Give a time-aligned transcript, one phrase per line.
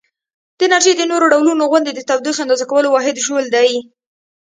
[0.57, 3.71] د انرژي د نورو ډولونو غوندې د تودوخې اندازه کولو واحد ژول دی.